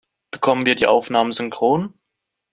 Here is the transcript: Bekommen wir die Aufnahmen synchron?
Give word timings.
Bekommen 0.31 0.65
wir 0.65 0.73
die 0.73 0.87
Aufnahmen 0.87 1.31
synchron? 1.31 1.93